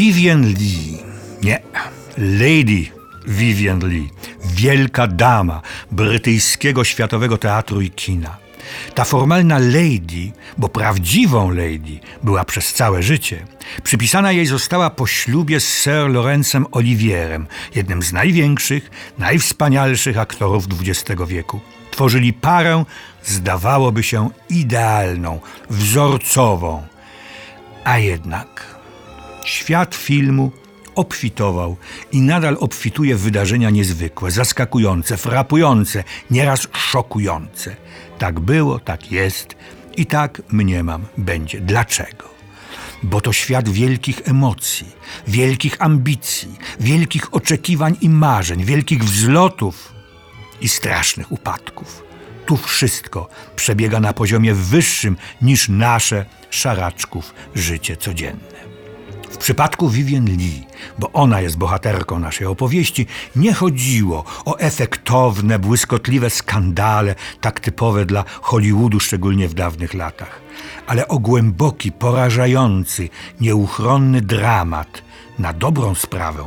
Vivian 0.00 0.42
Lee. 0.42 0.98
Nie, 1.42 1.60
Lady 2.18 2.86
Vivian 3.26 3.88
Lee. 3.88 4.08
Wielka 4.44 5.06
dama 5.06 5.62
brytyjskiego 5.90 6.84
światowego 6.84 7.38
teatru 7.38 7.80
i 7.80 7.90
kina. 7.90 8.36
Ta 8.94 9.04
formalna 9.04 9.58
lady, 9.58 10.32
bo 10.58 10.68
prawdziwą 10.68 11.50
lady, 11.50 12.00
była 12.22 12.44
przez 12.44 12.72
całe 12.72 13.02
życie. 13.02 13.46
Przypisana 13.82 14.32
jej 14.32 14.46
została 14.46 14.90
po 14.90 15.06
ślubie 15.06 15.60
z 15.60 15.82
Sir 15.82 16.08
Lorenzem 16.08 16.66
Olivierem, 16.72 17.46
jednym 17.74 18.02
z 18.02 18.12
największych, 18.12 18.90
najwspanialszych 19.18 20.18
aktorów 20.18 20.64
XX 20.80 21.22
wieku. 21.26 21.60
Tworzyli 21.90 22.32
parę, 22.32 22.84
zdawałoby 23.24 24.02
się, 24.02 24.30
idealną, 24.48 25.40
wzorcową. 25.70 26.86
A 27.84 27.98
jednak 27.98 28.79
Świat 29.50 29.94
filmu 29.94 30.52
obfitował 30.94 31.76
i 32.12 32.20
nadal 32.20 32.56
obfituje 32.60 33.16
w 33.16 33.20
wydarzenia 33.20 33.70
niezwykłe, 33.70 34.30
zaskakujące, 34.30 35.16
frapujące, 35.16 36.04
nieraz 36.30 36.68
szokujące. 36.72 37.76
Tak 38.18 38.40
było, 38.40 38.78
tak 38.78 39.12
jest 39.12 39.56
i 39.96 40.06
tak 40.06 40.42
mniemam 40.48 41.06
będzie. 41.16 41.60
Dlaczego? 41.60 42.28
Bo 43.02 43.20
to 43.20 43.32
świat 43.32 43.68
wielkich 43.68 44.20
emocji, 44.24 44.86
wielkich 45.26 45.82
ambicji, 45.82 46.56
wielkich 46.80 47.34
oczekiwań 47.34 47.96
i 48.00 48.08
marzeń, 48.08 48.64
wielkich 48.64 49.04
wzlotów 49.04 49.92
i 50.60 50.68
strasznych 50.68 51.32
upadków. 51.32 52.02
Tu 52.46 52.56
wszystko 52.56 53.28
przebiega 53.56 54.00
na 54.00 54.12
poziomie 54.12 54.54
wyższym 54.54 55.16
niż 55.42 55.68
nasze 55.68 56.26
szaraczków 56.50 57.34
życie 57.54 57.96
codzienne. 57.96 58.69
W 59.30 59.36
przypadku 59.36 59.88
Vivien 59.88 60.24
Lee, 60.24 60.66
bo 60.98 61.12
ona 61.12 61.40
jest 61.40 61.56
bohaterką 61.56 62.18
naszej 62.18 62.46
opowieści, 62.46 63.06
nie 63.36 63.54
chodziło 63.54 64.24
o 64.44 64.58
efektowne, 64.58 65.58
błyskotliwe 65.58 66.30
skandale, 66.30 67.14
tak 67.40 67.60
typowe 67.60 68.06
dla 68.06 68.24
Hollywoodu, 68.42 69.00
szczególnie 69.00 69.48
w 69.48 69.54
dawnych 69.54 69.94
latach, 69.94 70.40
ale 70.86 71.08
o 71.08 71.18
głęboki, 71.18 71.92
porażający, 71.92 73.08
nieuchronny 73.40 74.20
dramat 74.20 75.02
na 75.38 75.52
dobrą 75.52 75.94
sprawę, 75.94 76.44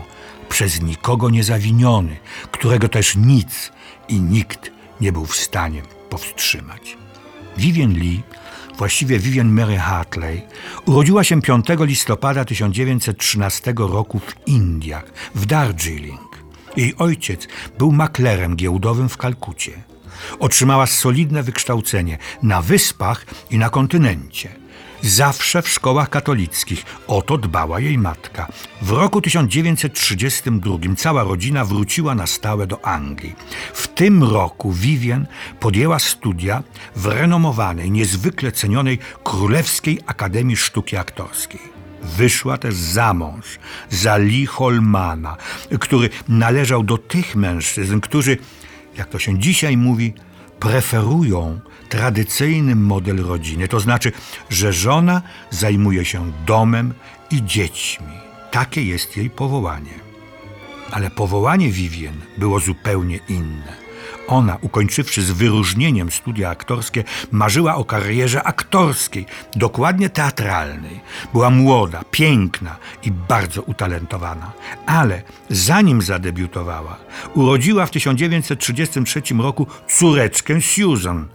przez 0.49 0.81
nikogo 0.81 1.29
nie 1.29 1.43
zawiniony, 1.43 2.17
którego 2.51 2.89
też 2.89 3.15
nic 3.15 3.71
i 4.07 4.21
nikt 4.21 4.71
nie 5.01 5.11
był 5.11 5.25
w 5.25 5.35
stanie 5.35 5.81
powstrzymać. 6.09 6.97
Vivien 7.57 7.93
Lee 7.93 8.23
właściwie 8.77 9.19
Vivian 9.19 9.51
Mary 9.51 9.77
Hartley, 9.77 10.41
urodziła 10.85 11.23
się 11.23 11.41
5 11.41 11.65
listopada 11.79 12.45
1913 12.45 13.73
roku 13.77 14.19
w 14.19 14.47
Indiach, 14.47 15.05
w 15.35 15.45
Darjeeling. 15.45 16.43
Jej 16.77 16.95
ojciec 16.97 17.47
był 17.77 17.91
maklerem 17.91 18.55
giełdowym 18.55 19.09
w 19.09 19.17
Kalkucie. 19.17 19.71
Otrzymała 20.39 20.85
solidne 20.85 21.43
wykształcenie 21.43 22.17
na 22.43 22.61
wyspach 22.61 23.25
i 23.51 23.57
na 23.57 23.69
kontynencie– 23.69 24.49
zawsze 25.01 25.61
w 25.61 25.69
szkołach 25.69 26.09
katolickich. 26.09 26.85
O 27.07 27.21
to 27.21 27.37
dbała 27.37 27.79
jej 27.79 27.97
matka. 27.97 28.47
W 28.81 28.91
roku 28.91 29.21
1932 29.21 30.77
cała 30.97 31.23
rodzina 31.23 31.65
wróciła 31.65 32.15
na 32.15 32.27
stałe 32.27 32.67
do 32.67 32.85
Anglii. 32.85 33.35
W 33.73 33.87
tym 33.87 34.23
roku 34.23 34.71
Vivien 34.71 35.27
podjęła 35.59 35.99
studia 35.99 36.63
w 36.95 37.05
renomowanej, 37.05 37.91
niezwykle 37.91 38.51
cenionej 38.51 38.99
Królewskiej 39.23 39.99
Akademii 40.05 40.55
Sztuki 40.55 40.97
Aktorskiej. 40.97 41.61
Wyszła 42.03 42.57
też 42.57 42.75
za 42.75 43.13
mąż, 43.13 43.45
za 43.89 44.17
Lee 44.17 44.45
Holmana, 44.45 45.37
który 45.79 46.09
należał 46.27 46.83
do 46.83 46.97
tych 46.97 47.35
mężczyzn, 47.35 47.99
którzy, 47.99 48.37
jak 48.97 49.09
to 49.09 49.19
się 49.19 49.39
dzisiaj 49.39 49.77
mówi, 49.77 50.13
preferują 50.63 51.59
tradycyjny 51.89 52.75
model 52.75 53.17
rodziny. 53.25 53.67
To 53.67 53.79
znaczy, 53.79 54.11
że 54.49 54.73
żona 54.73 55.21
zajmuje 55.51 56.05
się 56.05 56.31
domem 56.45 56.93
i 57.31 57.45
dziećmi. 57.45 58.13
Takie 58.51 58.83
jest 58.83 59.17
jej 59.17 59.29
powołanie. 59.29 59.93
Ale 60.91 61.09
powołanie 61.09 61.69
Vivien 61.71 62.21
było 62.37 62.59
zupełnie 62.59 63.19
inne. 63.29 63.82
Ona, 64.27 64.57
ukończywszy 64.61 65.21
z 65.21 65.31
wyróżnieniem 65.31 66.11
studia 66.11 66.49
aktorskie, 66.49 67.03
marzyła 67.31 67.75
o 67.75 67.85
karierze 67.85 68.43
aktorskiej, 68.43 69.25
dokładnie 69.55 70.09
teatralnej. 70.09 70.99
Była 71.33 71.49
młoda, 71.49 72.03
piękna 72.11 72.77
i 73.03 73.11
bardzo 73.11 73.61
utalentowana. 73.61 74.51
Ale 74.85 75.21
zanim 75.49 76.01
zadebiutowała, 76.01 76.97
urodziła 77.33 77.85
w 77.85 77.91
1933 77.91 79.21
roku 79.39 79.67
córeczkę 79.87 80.61
Susan. 80.61 81.27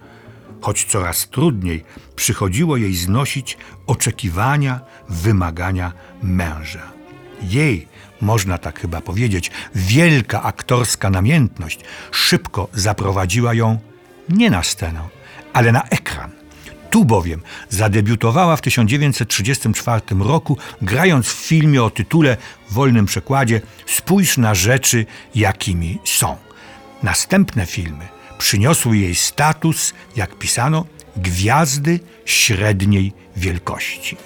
Choć 0.60 0.84
coraz 0.84 1.28
trudniej 1.28 1.84
przychodziło 2.16 2.76
jej 2.76 2.94
znosić 2.94 3.56
oczekiwania, 3.86 4.80
wymagania 5.08 5.92
męża. 6.22 6.97
Jej 7.42 7.88
można 8.20 8.58
tak 8.58 8.80
chyba 8.80 9.00
powiedzieć, 9.00 9.50
wielka 9.74 10.42
aktorska 10.42 11.10
namiętność 11.10 11.80
szybko 12.10 12.68
zaprowadziła 12.72 13.54
ją 13.54 13.78
nie 14.28 14.50
na 14.50 14.62
scenę, 14.62 15.00
ale 15.52 15.72
na 15.72 15.82
ekran. 15.82 16.30
Tu 16.90 17.04
bowiem 17.04 17.42
zadebiutowała 17.68 18.56
w 18.56 18.60
1934 18.60 20.02
roku, 20.20 20.58
grając 20.82 21.26
w 21.26 21.46
filmie 21.46 21.82
o 21.82 21.90
tytule 21.90 22.36
w 22.70 22.72
wolnym 22.72 23.06
przekładzie 23.06 23.60
Spójrz 23.86 24.38
na 24.38 24.54
rzeczy, 24.54 25.06
jakimi 25.34 25.98
są. 26.04 26.36
Następne 27.02 27.66
filmy 27.66 28.08
przyniosły 28.38 28.96
jej 28.96 29.14
status, 29.14 29.94
jak 30.16 30.34
pisano, 30.38 30.86
gwiazdy 31.16 32.00
średniej 32.24 33.12
wielkości. 33.36 34.16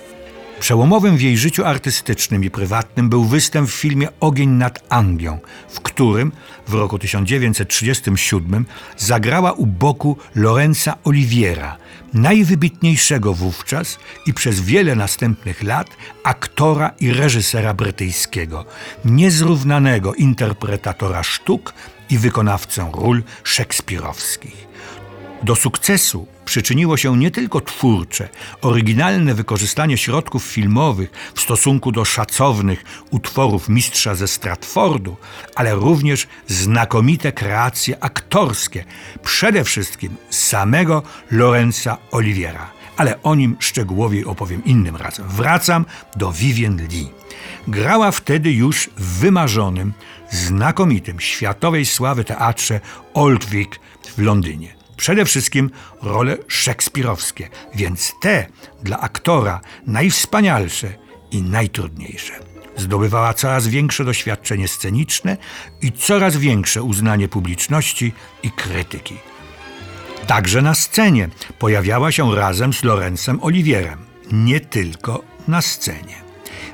Przełomowym 0.62 1.16
w 1.16 1.22
jej 1.22 1.38
życiu 1.38 1.64
artystycznym 1.64 2.44
i 2.44 2.50
prywatnym 2.50 3.08
był 3.08 3.24
występ 3.24 3.70
w 3.70 3.74
filmie 3.74 4.08
Ogień 4.20 4.48
nad 4.48 4.84
Anglią, 4.88 5.38
w 5.68 5.80
którym 5.80 6.32
w 6.68 6.74
roku 6.74 6.98
1937 6.98 8.66
zagrała 8.96 9.52
u 9.52 9.66
boku 9.66 10.16
Lorenza 10.34 10.96
Oliviera, 11.04 11.76
najwybitniejszego 12.14 13.34
wówczas 13.34 13.98
i 14.26 14.34
przez 14.34 14.60
wiele 14.60 14.94
następnych 14.94 15.62
lat 15.62 15.88
aktora 16.24 16.90
i 17.00 17.12
reżysera 17.12 17.74
brytyjskiego, 17.74 18.64
niezrównanego 19.04 20.14
interpretatora 20.14 21.22
sztuk 21.22 21.74
i 22.10 22.18
wykonawcę 22.18 22.90
ról 22.94 23.22
szekspirowskich. 23.44 24.71
Do 25.42 25.56
sukcesu 25.56 26.26
przyczyniło 26.44 26.96
się 26.96 27.16
nie 27.16 27.30
tylko 27.30 27.60
twórcze, 27.60 28.28
oryginalne 28.60 29.34
wykorzystanie 29.34 29.98
środków 29.98 30.44
filmowych 30.44 31.10
w 31.34 31.40
stosunku 31.40 31.92
do 31.92 32.04
szacownych 32.04 32.84
utworów 33.10 33.68
mistrza 33.68 34.14
ze 34.14 34.28
Stratfordu, 34.28 35.16
ale 35.54 35.74
również 35.74 36.26
znakomite 36.46 37.32
kreacje 37.32 38.04
aktorskie, 38.04 38.84
przede 39.22 39.64
wszystkim 39.64 40.16
samego 40.30 41.02
Lorenza 41.30 41.98
Oliviera. 42.10 42.70
Ale 42.96 43.22
o 43.22 43.34
nim 43.34 43.56
szczegółowiej 43.60 44.24
opowiem 44.24 44.64
innym 44.64 44.96
razem. 44.96 45.28
Wracam 45.28 45.84
do 46.16 46.32
Vivien 46.32 46.88
Lee. 46.90 47.10
Grała 47.68 48.10
wtedy 48.10 48.52
już 48.52 48.90
w 48.96 49.18
wymarzonym, 49.18 49.92
znakomitym, 50.30 51.20
światowej 51.20 51.86
sławy 51.86 52.24
teatrze 52.24 52.80
Old 53.14 53.44
Vic 53.44 53.70
w 54.16 54.22
Londynie 54.22 54.81
przede 55.02 55.24
wszystkim 55.24 55.70
role 56.02 56.36
szekspirowskie, 56.48 57.48
więc 57.74 58.12
te 58.20 58.46
dla 58.82 59.00
aktora 59.00 59.60
najwspanialsze 59.86 60.94
i 61.30 61.42
najtrudniejsze. 61.42 62.32
Zdobywała 62.76 63.34
coraz 63.34 63.68
większe 63.68 64.04
doświadczenie 64.04 64.68
sceniczne 64.68 65.36
i 65.80 65.92
coraz 65.92 66.36
większe 66.36 66.82
uznanie 66.82 67.28
publiczności 67.28 68.12
i 68.42 68.50
krytyki. 68.50 69.16
Także 70.26 70.62
na 70.62 70.74
scenie 70.74 71.28
pojawiała 71.58 72.12
się 72.12 72.34
razem 72.34 72.72
z 72.72 72.82
Lorencem 72.82 73.42
Olivierem. 73.42 73.98
Nie 74.32 74.60
tylko 74.60 75.22
na 75.48 75.62
scenie. 75.62 76.16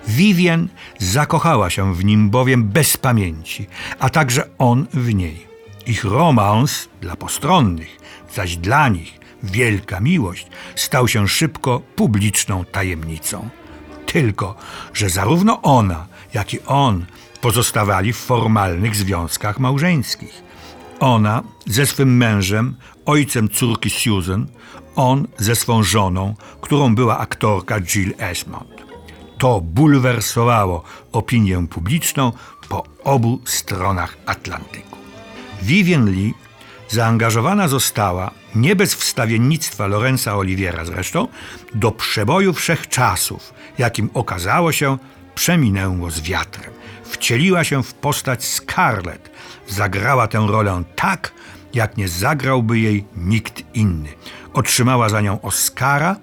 Vivien 0.09 0.69
zakochała 0.99 1.71
się 1.71 1.95
w 1.95 2.05
nim 2.05 2.31
bowiem 2.31 2.69
bez 2.69 2.97
pamięci, 2.97 3.67
a 3.99 4.11
także 4.11 4.49
on 4.59 4.87
w 4.95 5.15
niej. 5.15 5.48
Ich 5.89 6.05
romans 6.05 6.89
dla 7.01 7.17
postronnych, 7.17 7.97
zaś 8.35 8.57
dla 8.57 8.89
nich 8.89 9.19
wielka 9.43 10.01
miłość 10.01 10.47
stał 10.77 11.09
się 11.09 11.29
szybko 11.29 11.81
publiczną 11.97 12.65
tajemnicą. 12.65 13.49
Tylko, 14.07 14.55
że 14.95 15.11
zarówno 15.11 15.63
ona, 15.63 16.07
jak 16.35 16.55
i 16.55 16.61
on 16.67 17.07
pozostawali 17.41 18.13
w 18.13 18.17
formalnych 18.17 18.97
związkach 18.97 19.59
małżeńskich. 19.59 20.43
Ona 21.01 21.43
ze 21.67 21.87
swym 21.87 22.17
mężem, 22.17 22.77
ojcem 23.07 23.49
córki 23.49 23.91
Susan, 23.91 24.47
on 24.97 25.29
ze 25.39 25.57
swą 25.57 25.83
żoną, 25.83 26.35
którą 26.61 26.95
była 26.95 27.19
aktorka 27.19 27.81
Jill 27.81 28.15
Esmond. 28.19 28.71
To 29.39 29.61
bulwersowało 29.61 30.83
opinię 31.13 31.67
publiczną 31.71 32.33
po 32.69 32.85
obu 33.05 33.41
stronach 33.45 34.17
Atlantyku. 34.27 34.98
Vivien 35.63 36.11
Lee 36.11 36.35
zaangażowana 36.89 37.69
została, 37.69 38.31
nie 38.55 38.77
bez 38.77 38.95
wstawiennictwa 38.95 39.87
Lorenza 39.87 40.37
Oliviera 40.37 40.85
zresztą, 40.85 41.29
do 41.75 41.93
przeboju 41.93 42.53
wszechczasów, 42.53 43.55
jakim 43.79 44.11
okazało 44.15 44.73
się 44.73 44.99
przeminęło 45.35 46.11
z 46.11 46.21
wiatrem. 46.21 46.73
Wcieliła 47.05 47.65
się 47.65 47.83
w 47.83 47.95
postać 47.95 48.45
Scarlett. 48.45 49.31
Zagrała 49.69 50.27
tę 50.27 50.47
rolę 50.49 50.83
tak, 50.97 51.33
jak 51.75 51.97
nie 51.97 52.09
zagrałby 52.09 52.79
jej 52.79 53.05
nikt 53.17 53.63
inny. 53.75 54.09
Otrzymała 54.53 55.09
za 55.09 55.21
nią 55.21 55.41
Oscara 55.41 56.17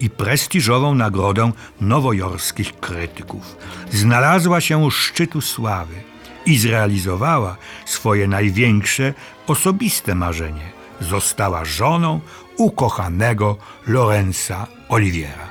i 0.00 0.10
prestiżową 0.10 0.94
nagrodę 0.94 1.52
nowojorskich 1.80 2.80
krytyków. 2.80 3.56
Znalazła 3.92 4.60
się 4.60 4.78
u 4.78 4.90
szczytu 4.90 5.40
sławy 5.40 6.11
i 6.46 6.58
zrealizowała 6.58 7.56
swoje 7.84 8.28
największe 8.28 9.14
osobiste 9.46 10.14
marzenie. 10.14 10.72
Została 11.00 11.64
żoną 11.64 12.20
ukochanego 12.56 13.56
Lorenza 13.86 14.66
Oliviera. 14.88 15.48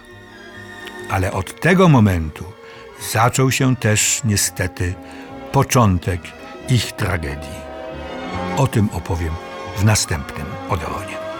Ale 1.09 1.31
od 1.31 1.59
tego 1.59 1.89
momentu 1.89 2.45
zaczął 3.11 3.51
się 3.51 3.75
też 3.75 4.21
niestety 4.23 4.93
początek 5.51 6.21
ich 6.69 6.91
tragedii. 6.91 7.61
O 8.57 8.67
tym 8.67 8.89
opowiem 8.93 9.33
w 9.77 9.83
następnym 9.83 10.45
Odeonie. 10.69 11.30